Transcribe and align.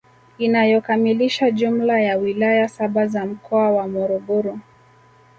Inayokamilisha 0.37 1.51
jumla 1.51 1.99
ya 2.01 2.17
wilaya 2.17 2.67
saba 2.69 3.07
za 3.07 3.25
mkoa 3.25 3.69
wa 3.71 3.87
Morogoro 3.87 4.59